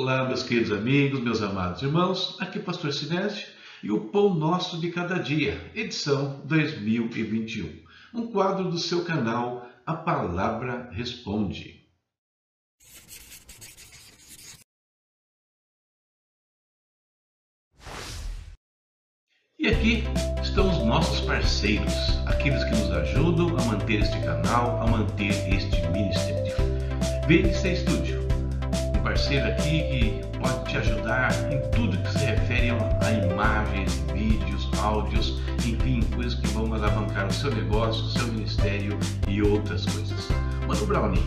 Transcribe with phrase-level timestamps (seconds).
[0.00, 3.48] Olá, meus queridos amigos, meus amados irmãos, aqui é Pastor Sinésio
[3.82, 7.82] e o Pão Nosso de Cada Dia, edição 2021,
[8.14, 11.84] um quadro do seu canal A Palavra Responde.
[19.58, 20.04] E aqui
[20.40, 21.92] estão os nossos parceiros,
[22.24, 26.54] aqueles que nos ajudam a manter este canal, a manter este ministério.
[27.26, 28.17] VNC Studio,
[29.00, 35.40] parceiro aqui que pode te ajudar em tudo que se refere a imagens, vídeos, áudios,
[35.66, 40.28] enfim, coisas que vão alavancar o seu negócio, o seu ministério e outras coisas.
[40.66, 41.24] Mano Brownie,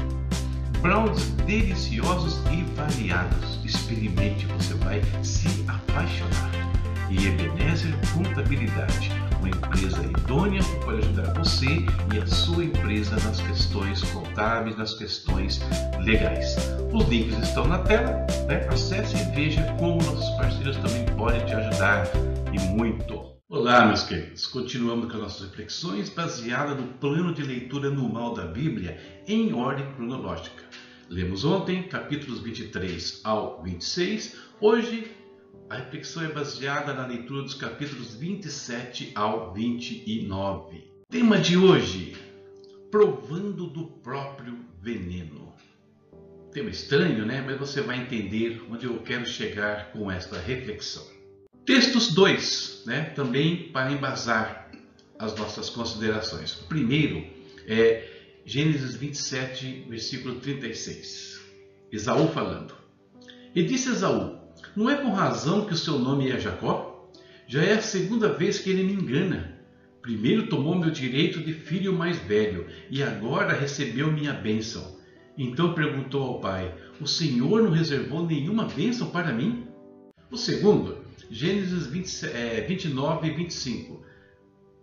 [0.81, 3.59] brownies deliciosos e variados.
[3.63, 6.51] Experimente, você vai se apaixonar
[7.09, 9.11] e Ebenezer Contabilidade,
[9.41, 11.65] uma empresa idônea que pode ajudar você
[12.13, 15.59] e a sua empresa nas questões contábeis, nas questões
[15.99, 16.55] legais.
[16.93, 18.67] Os links estão na tela, né?
[18.69, 22.07] acesse e veja como nossos parceiros também podem te ajudar
[22.53, 23.31] e muito.
[23.49, 24.45] Olá, meus queridos.
[24.45, 29.91] Continuamos com as nossas reflexões baseadas no plano de leitura anual da Bíblia em ordem
[29.93, 30.63] cronológica.
[31.09, 35.11] Lemos ontem capítulos 23 ao 26, hoje
[35.71, 40.83] a reflexão é baseada na leitura dos capítulos 27 ao 29.
[41.09, 42.13] Tema de hoje:
[42.91, 45.53] Provando do próprio veneno.
[46.51, 47.41] Tema estranho, né?
[47.45, 51.07] Mas você vai entender onde eu quero chegar com esta reflexão.
[51.65, 53.03] Textos 2, né?
[53.15, 54.69] Também para embasar
[55.17, 56.59] as nossas considerações.
[56.59, 57.25] O primeiro
[57.65, 58.09] é
[58.45, 61.39] Gênesis 27, versículo 36.
[61.89, 62.73] Esaú falando.
[63.55, 64.40] E disse Esaú:
[64.75, 67.09] não é com razão que o seu nome é Jacó?
[67.47, 69.59] Já é a segunda vez que ele me engana.
[70.01, 74.97] Primeiro tomou meu direito de filho mais velho e agora recebeu minha bênção.
[75.37, 79.67] Então perguntou ao pai: O Senhor não reservou nenhuma bênção para mim?
[80.31, 80.99] O segundo,
[81.29, 84.05] Gênesis 20, é, 29 e 25.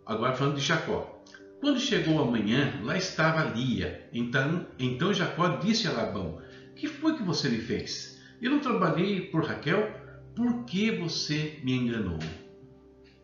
[0.05, 1.22] Agora falando de Jacó.
[1.60, 4.09] Quando chegou a manhã, lá estava Lia.
[4.12, 6.41] Então, então Jacó disse a Labão:
[6.76, 8.18] Que foi que você me fez?
[8.41, 9.91] Eu não trabalhei por Raquel
[10.37, 12.19] porque você me enganou.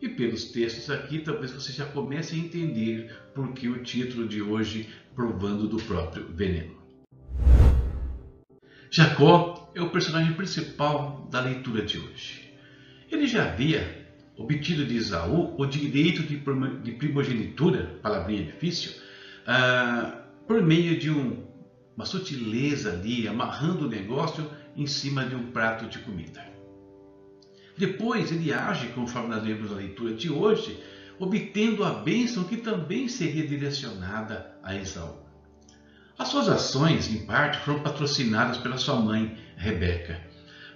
[0.01, 4.43] E pelos textos aqui, talvez você já comece a entender por que o título de
[4.43, 6.75] hoje, Provando do próprio veneno.
[8.91, 12.53] Jacó é o personagem principal da leitura de hoje.
[13.09, 18.91] Ele já havia obtido de Esaú o direito de primogenitura, palavrinha difícil,
[19.47, 21.47] uh, por meio de um,
[21.97, 26.45] uma sutileza ali, amarrando o negócio em cima de um prato de comida.
[27.77, 30.81] Depois ele age, conforme nós lemos na leitura de hoje,
[31.19, 35.25] obtendo a bênção que também seria direcionada a Esaú.
[36.17, 40.21] As suas ações, em parte, foram patrocinadas pela sua mãe, Rebeca,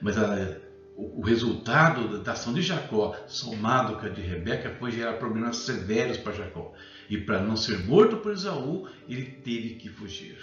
[0.01, 0.57] mas a,
[0.97, 6.17] o resultado da ação de Jacó, somado com a de Rebeca, foi gerar problemas severos
[6.17, 6.73] para Jacó.
[7.09, 10.37] E para não ser morto por Esaú, ele teve que fugir.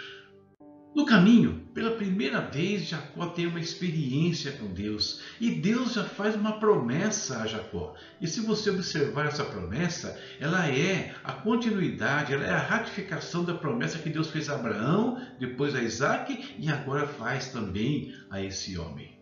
[0.96, 6.36] No caminho, pela primeira vez, Jacó tem uma experiência com Deus e Deus já faz
[6.36, 7.96] uma promessa a Jacó.
[8.22, 13.54] E se você observar essa promessa, ela é a continuidade, ela é a ratificação da
[13.54, 18.78] promessa que Deus fez a Abraão, depois a Isaac e agora faz também a esse
[18.78, 19.20] homem.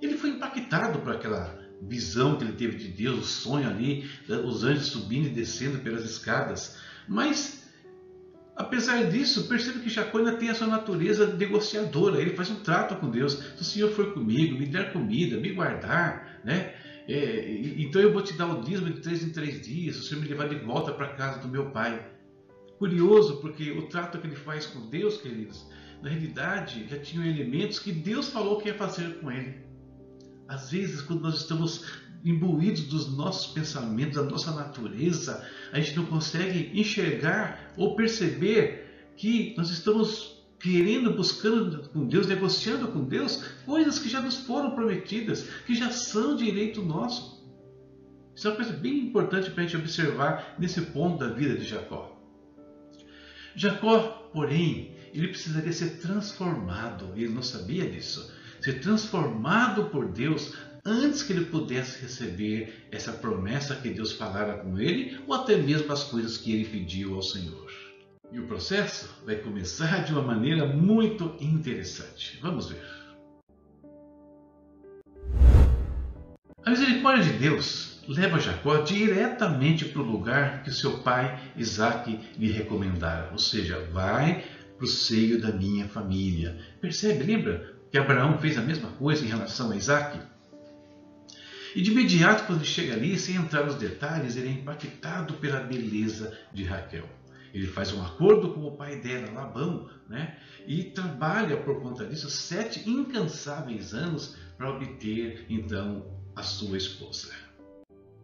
[0.00, 4.10] Ele foi impactado por aquela visão que ele teve de Deus, o sonho ali,
[4.46, 7.59] os anjos subindo e descendo pelas escadas, mas
[8.60, 12.20] Apesar disso, perceba que Jacó ainda tem a sua natureza negociadora.
[12.20, 13.32] Ele faz um trato com Deus.
[13.56, 16.74] Se o Senhor for comigo, me der comida, me guardar, né?
[17.08, 19.96] É, então eu vou te dar o dízimo de três em três dias.
[19.96, 22.06] O Senhor me levar de volta para a casa do meu pai.
[22.78, 25.66] Curioso, porque o trato que ele faz com Deus, queridos,
[26.02, 29.54] na realidade já tinham elementos que Deus falou que ia fazer com ele.
[30.46, 31.86] Às vezes, quando nós estamos
[32.24, 39.54] imbuídos dos nossos pensamentos, da nossa natureza, a gente não consegue enxergar ou perceber que
[39.56, 45.48] nós estamos querendo, buscando com Deus, negociando com Deus coisas que já nos foram prometidas,
[45.66, 47.40] que já são direito nosso.
[48.34, 51.64] Isso é uma coisa bem importante para a gente observar nesse ponto da vida de
[51.64, 52.18] Jacó.
[53.54, 60.54] Jacó, porém, ele precisaria ser transformado, e ele não sabia disso, ser transformado por Deus
[60.84, 65.92] antes que ele pudesse receber essa promessa que Deus falara com ele, ou até mesmo
[65.92, 67.70] as coisas que ele pediu ao Senhor.
[68.32, 72.38] E o processo vai começar de uma maneira muito interessante.
[72.40, 72.82] Vamos ver.
[76.64, 82.50] A misericórdia de Deus leva Jacó diretamente para o lugar que seu pai Isaac lhe
[82.50, 84.44] recomendara, ou seja, vai
[84.76, 86.58] para o seio da minha família.
[86.80, 87.24] Percebe?
[87.24, 87.79] Lembra?
[87.90, 90.20] Que Abraão fez a mesma coisa em relação a Isaac.
[91.74, 95.60] E de imediato, quando ele chega ali, sem entrar nos detalhes, ele é impactado pela
[95.60, 97.08] beleza de Raquel.
[97.52, 100.36] Ele faz um acordo com o pai dela, Labão, né?
[100.66, 107.32] e trabalha por conta disso sete incansáveis anos para obter então a sua esposa.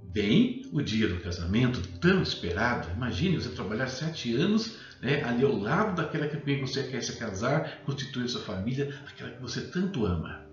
[0.03, 5.57] Bem, o dia do casamento, tão esperado, imagine você trabalhar sete anos né, ali ao
[5.57, 10.47] lado daquela que você quer se casar, constituir sua família, aquela que você tanto ama.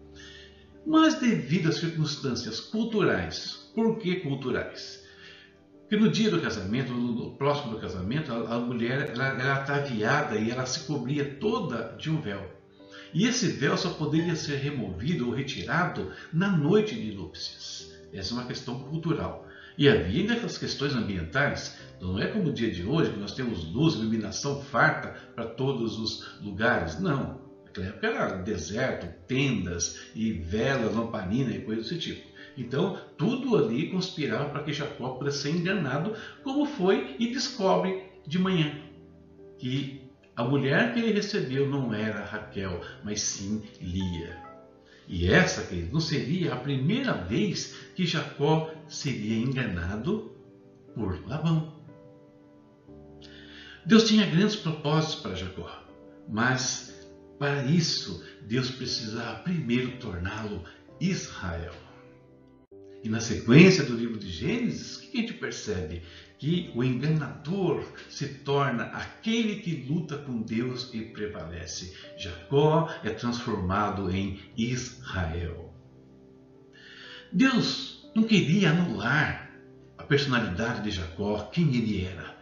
[0.85, 5.03] Mas devido às circunstâncias culturais, por que culturais?
[5.81, 10.35] Porque no dia do casamento, no próximo do casamento, a, a mulher ela, era ataviada
[10.35, 12.51] e ela se cobria toda de um véu.
[13.13, 17.93] E esse véu só poderia ser removido ou retirado na noite de núpcias.
[18.11, 19.47] Essa é uma questão cultural.
[19.77, 21.77] E havia ainda as questões ambientais.
[22.03, 25.97] Não é como o dia de hoje, que nós temos luz, iluminação farta para todos
[25.97, 26.99] os lugares.
[26.99, 27.41] Não.
[27.63, 32.27] Naquela época era deserto, tendas e velas, lamparina e coisas desse tipo.
[32.57, 36.13] Então, tudo ali conspirava para que Jacó pudesse ser enganado,
[36.43, 38.75] como foi e descobre de manhã
[39.57, 40.01] que
[40.35, 44.37] a mulher que ele recebeu não era Raquel, mas sim Lia.
[45.07, 50.33] E essa, querido, não seria a primeira vez que Jacó seria enganado
[50.93, 51.82] por Labão.
[53.85, 55.83] Deus tinha grandes propósitos para Jacó,
[56.29, 57.07] mas
[57.37, 60.63] para isso Deus precisava primeiro torná-lo
[60.99, 61.73] Israel.
[63.03, 66.01] E na sequência do livro de Gênesis, o que a gente percebe?
[66.39, 71.93] Que o enganador se torna aquele que luta com Deus e prevalece.
[72.17, 75.73] Jacó é transformado em Israel.
[77.31, 79.51] Deus não queria anular
[79.97, 82.32] a personalidade de Jacó, quem ele era.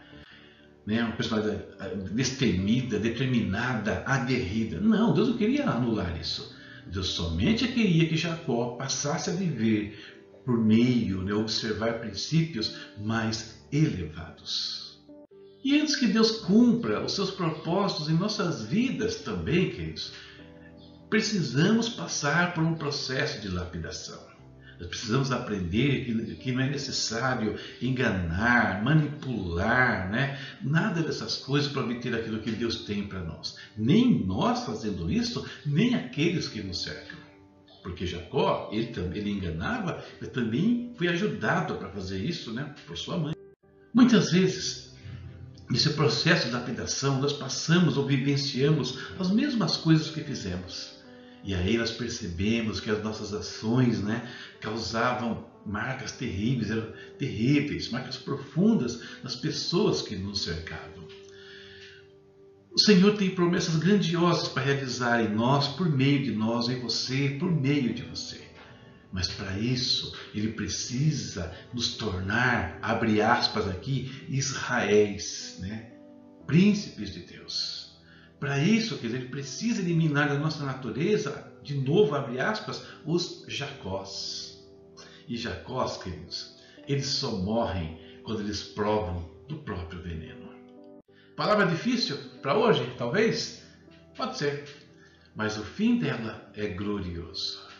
[0.86, 1.02] Né?
[1.02, 4.80] Uma personalidade eh, destemida, determinada, aguerrida.
[4.80, 6.54] Não, Deus não queria anular isso.
[6.86, 9.98] Deus somente queria que Jacó passasse a viver
[10.44, 15.00] por meio né, observar princípios mais elevados.
[15.64, 20.12] E antes que Deus cumpra os seus propósitos em nossas vidas também, queridos,
[21.08, 24.31] precisamos passar por um processo de lapidação.
[24.78, 30.38] Nós precisamos aprender que, que, não é necessário enganar, manipular, né?
[30.62, 33.56] nada dessas coisas para obter aquilo que Deus tem para nós.
[33.76, 37.18] Nem nós fazendo isso, nem aqueles que nos cercam.
[37.82, 43.18] Porque Jacó, ele, ele enganava, mas também foi ajudado para fazer isso né, por sua
[43.18, 43.34] mãe.
[43.92, 44.94] Muitas vezes,
[45.68, 50.91] nesse processo de lapidação, nós passamos ou vivenciamos as mesmas coisas que fizemos.
[51.44, 54.28] E aí nós percebemos que as nossas ações né,
[54.60, 61.06] causavam marcas terríveis, eram terríveis, marcas profundas nas pessoas que nos cercavam.
[62.72, 67.36] O Senhor tem promessas grandiosas para realizar em nós, por meio de nós, em você,
[67.38, 68.40] por meio de você.
[69.12, 75.92] Mas para isso, Ele precisa nos tornar, abre aspas aqui, Israéis, né?
[76.46, 77.81] príncipes de Deus.
[78.42, 83.44] Para isso, quer dizer, Ele precisa eliminar da nossa natureza, de novo, abre aspas, os
[83.46, 84.68] Jacós.
[85.28, 86.56] E Jacós, queridos,
[86.88, 90.50] eles só morrem quando eles provam do próprio veneno.
[91.36, 93.62] Palavra difícil para hoje, talvez?
[94.16, 94.64] Pode ser.
[95.36, 97.71] Mas o fim dela é glorioso.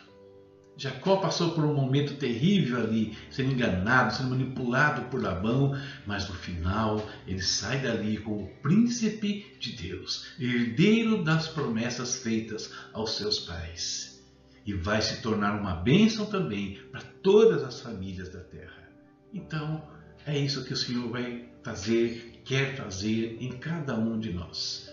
[0.76, 6.35] Jacó passou por um momento terrível ali, sendo enganado, sendo manipulado por Labão, mas no
[6.35, 14.23] final ele sai dali como príncipe de Deus, herdeiro das promessas feitas aos seus pais.
[14.64, 18.88] E vai se tornar uma bênção também para todas as famílias da terra.
[19.33, 19.83] Então,
[20.25, 24.91] é isso que o Senhor vai fazer, quer fazer em cada um de nós.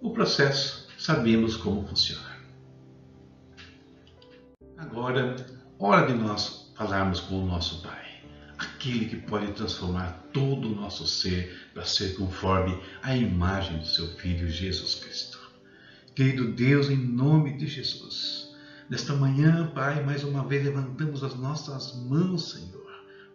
[0.00, 2.31] O processo sabemos como funciona.
[4.82, 5.36] Agora,
[5.78, 8.24] hora de nós falarmos com o nosso Pai,
[8.58, 14.08] aquele que pode transformar todo o nosso ser para ser conforme a imagem do seu
[14.16, 15.38] Filho Jesus Cristo.
[16.16, 18.56] Querido Deus, em nome de Jesus,
[18.90, 22.82] nesta manhã, Pai, mais uma vez levantamos as nossas mãos, Senhor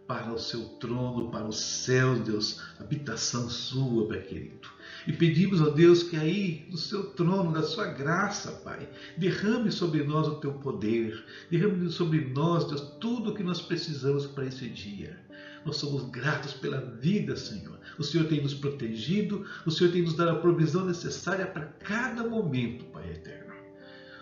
[0.06, 4.70] para o seu trono, para o céu, Deus, habitação sua, Pai querido.
[5.08, 10.04] E pedimos a Deus que aí, no seu trono, da sua graça, Pai, derrame sobre
[10.04, 14.68] nós o teu poder, derrame sobre nós, Deus, tudo o que nós precisamos para esse
[14.68, 15.18] dia.
[15.66, 17.80] Nós somos gratos pela vida, Senhor.
[17.98, 22.28] O Senhor tem nos protegido, o Senhor tem nos dado a provisão necessária para cada
[22.28, 23.48] momento, Pai eterno.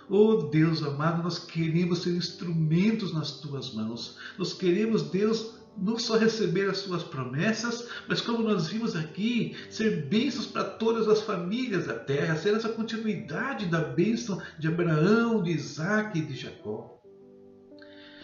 [0.07, 4.17] Oh Deus amado, nós queremos ser instrumentos nas tuas mãos.
[4.37, 10.05] Nós queremos, Deus, não só receber as suas promessas, mas como nós vimos aqui, ser
[10.05, 15.51] bênçãos para todas as famílias da terra, ser essa continuidade da bênção de Abraão, de
[15.51, 16.95] Isaac e de Jacó.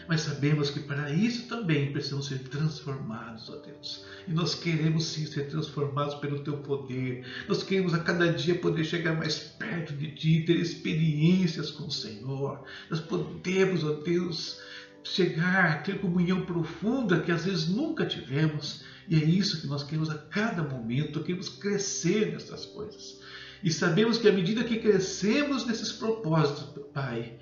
[0.08, 4.06] Mas sabemos que para isso também precisamos ser transformados, ó Deus.
[4.28, 7.26] E nós queremos sim ser transformados pelo Teu poder.
[7.48, 11.92] Nós queremos a cada dia poder chegar mais perto de Ti, ter experiências com o
[11.92, 12.64] Senhor.
[12.90, 14.60] Nós podemos, ó Deus,
[15.04, 18.84] chegar, ter comunhão profunda que às vezes nunca tivemos.
[19.08, 23.20] E é isso que nós queremos a cada momento, queremos crescer nessas coisas.
[23.64, 27.38] E sabemos que à medida que crescemos nesses propósitos, Pai,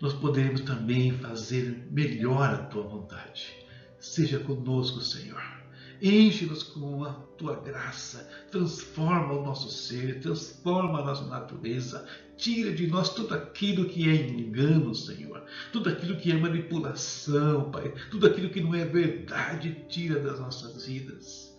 [0.00, 3.52] nós poderemos também fazer melhor a tua vontade.
[3.98, 5.63] Seja conosco, Senhor.
[6.02, 12.86] Enche-nos com a tua graça, transforma o nosso ser, transforma a nossa natureza, tira de
[12.86, 18.50] nós tudo aquilo que é engano, Senhor, tudo aquilo que é manipulação, Pai, tudo aquilo
[18.50, 21.56] que não é verdade, tira das nossas vidas.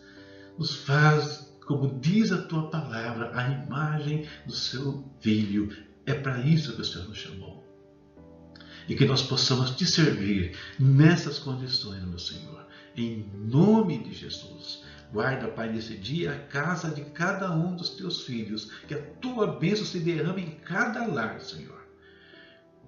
[0.58, 5.70] Nos faz, como diz a tua palavra, a imagem do seu filho.
[6.06, 7.66] É para isso que o Senhor nos chamou
[8.88, 12.66] e que nós possamos te servir nessas condições, meu Senhor.
[12.96, 14.84] Em nome de Jesus.
[15.12, 19.48] Guarda, Pai, nesse dia a casa de cada um dos teus filhos, que a tua
[19.48, 21.86] bênção se derrame em cada lar, Senhor.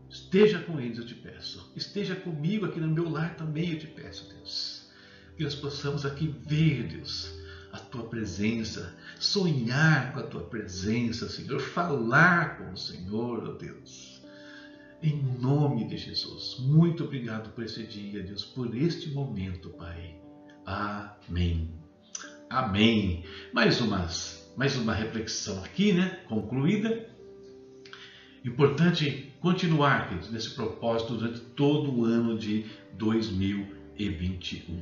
[0.09, 1.71] Esteja com eles, eu te peço.
[1.75, 4.89] Esteja comigo aqui no meu lar também, eu te peço, Deus.
[5.35, 7.31] Que nós possamos aqui ver, Deus,
[7.71, 13.53] a tua presença, sonhar com a tua presença, Senhor, falar com o Senhor, ó oh
[13.53, 14.21] Deus.
[15.01, 16.57] Em nome de Jesus.
[16.59, 20.26] Muito obrigado por esse dia, Deus, por este momento, Pai.
[20.67, 21.69] Amém.
[22.49, 23.23] Amém.
[23.53, 26.19] Mais umas, mais uma reflexão aqui, né?
[26.27, 27.07] Concluída.
[28.43, 34.81] Importante continuar queridos, nesse propósito durante todo o ano de 2021.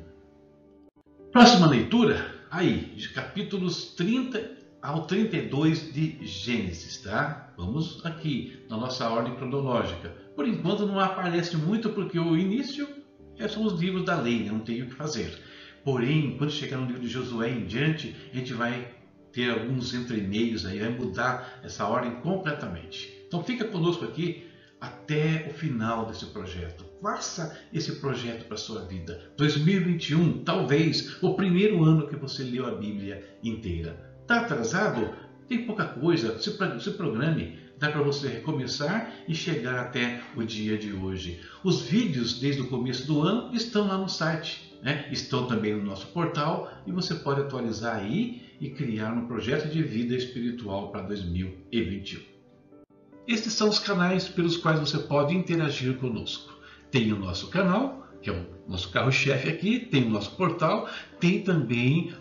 [1.31, 7.53] Próxima leitura, aí, de capítulos 30 ao 32 de Gênesis, tá?
[7.55, 10.09] Vamos aqui na nossa ordem cronológica.
[10.35, 12.87] Por enquanto não aparece muito porque o início
[13.37, 15.39] é são os livros da lei, não tem o que fazer.
[15.85, 18.91] Porém, quando chegar no livro de Josué em diante, a gente vai
[19.31, 23.23] ter alguns entremeios aí, vai mudar essa ordem completamente.
[23.27, 24.47] Então fica conosco aqui
[24.81, 26.83] até o final desse projeto.
[27.01, 29.31] Faça esse projeto para a sua vida.
[29.37, 34.17] 2021, talvez o primeiro ano que você leu a Bíblia inteira.
[34.21, 35.13] Está atrasado?
[35.47, 37.59] Tem pouca coisa, se programe.
[37.77, 41.41] Dá para você recomeçar e chegar até o dia de hoje.
[41.63, 45.07] Os vídeos desde o começo do ano estão lá no site, né?
[45.11, 49.81] estão também no nosso portal e você pode atualizar aí e criar um projeto de
[49.81, 52.21] vida espiritual para 2021.
[53.27, 56.53] Estes são os canais pelos quais você pode interagir conosco.
[56.91, 60.87] Tem o nosso canal, que é o nosso carro-chefe aqui, tem o nosso portal,
[61.19, 62.13] tem também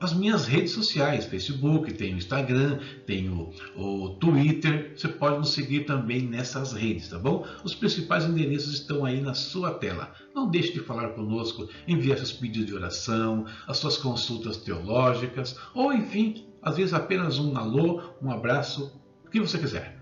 [0.00, 5.52] as minhas redes sociais, Facebook, tem o Instagram, tem o, o, Twitter, você pode nos
[5.52, 7.46] seguir também nessas redes, tá bom?
[7.62, 10.12] Os principais endereços estão aí na sua tela.
[10.34, 15.92] Não deixe de falar conosco, enviar seus pedidos de oração, as suas consultas teológicas, ou
[15.92, 19.98] enfim, às vezes apenas um alô, um abraço, o que você quiser.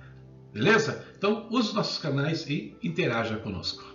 [0.53, 1.07] Beleza?
[1.17, 3.92] Então use os nossos canais e interaja conosco.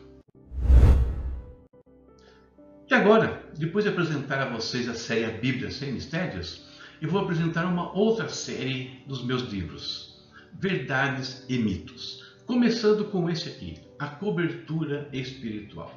[2.90, 6.64] E agora, depois de apresentar a vocês a série A Bíblia Sem Mistérios,
[7.02, 12.34] eu vou apresentar uma outra série dos meus livros, Verdades e Mitos.
[12.46, 15.94] Começando com esse aqui, A Cobertura Espiritual.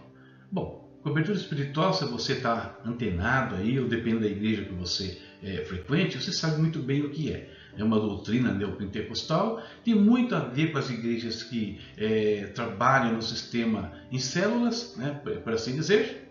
[0.51, 5.59] Bom, cobertura espiritual, se você está antenado aí, ou depende da igreja que você é,
[5.59, 7.49] frequente, você sabe muito bem o que é.
[7.79, 13.23] É uma doutrina neopentecostal, tem muito a ver com as igrejas que é, trabalham no
[13.23, 16.30] sistema em células, né, por assim dizer,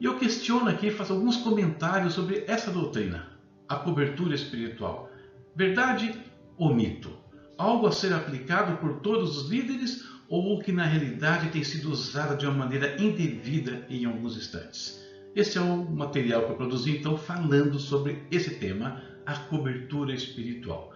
[0.00, 3.38] e eu questiono aqui, faço alguns comentários sobre essa doutrina,
[3.68, 5.10] a cobertura espiritual.
[5.54, 6.14] Verdade
[6.56, 7.12] ou mito?
[7.58, 12.38] Algo a ser aplicado por todos os líderes ou que na realidade tem sido usado
[12.38, 14.98] de uma maneira indevida em alguns instantes?
[15.36, 20.94] Esse é o material que eu produzi então falando sobre esse tema, a cobertura espiritual.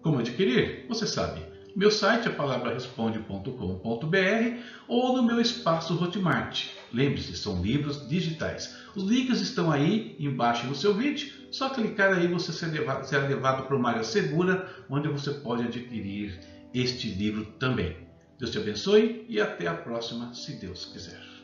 [0.00, 0.86] Como adquirir?
[0.88, 6.70] Você sabe meu site é palavraresponde.com.br ou no meu espaço Hotmart.
[6.92, 8.76] Lembre-se, são livros digitais.
[8.94, 11.30] Os links estão aí embaixo no seu vídeo.
[11.50, 16.40] Só clicar aí você será levado para uma área segura onde você pode adquirir
[16.72, 17.96] este livro também.
[18.38, 21.37] Deus te abençoe e até a próxima, se Deus quiser.